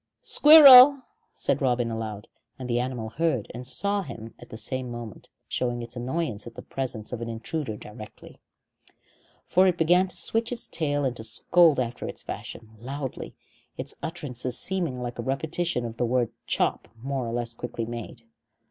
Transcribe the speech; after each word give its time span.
"Squirrel!" 0.23 1.03
said 1.35 1.61
Robin 1.61 1.91
aloud, 1.91 2.27
and 2.57 2.67
the 2.67 2.79
animal 2.79 3.09
heard 3.09 3.51
and 3.53 3.67
saw 3.67 4.01
him 4.01 4.33
at 4.39 4.49
the 4.49 4.57
same 4.57 4.89
moment, 4.89 5.29
showing 5.47 5.83
its 5.83 5.95
annoyance 5.95 6.47
at 6.47 6.55
the 6.55 6.63
presence 6.63 7.13
of 7.13 7.21
an 7.21 7.29
intruder 7.29 7.77
directly. 7.77 8.39
For 9.45 9.67
it 9.67 9.77
began 9.77 10.07
to 10.07 10.15
switch 10.15 10.51
its 10.51 10.67
tail 10.67 11.05
and 11.05 11.15
scold 11.23 11.79
after 11.79 12.07
its 12.07 12.23
fashion, 12.23 12.71
loudly, 12.79 13.35
its 13.77 13.93
utterances 14.01 14.57
seeming 14.57 14.99
like 14.99 15.19
a 15.19 15.21
repetition 15.21 15.85
of 15.85 15.97
the 15.97 16.05
word 16.07 16.31
"chop" 16.47 16.87
more 17.03 17.27
or 17.27 17.31
less 17.31 17.53
quickly 17.53 17.85
made. 17.85 18.23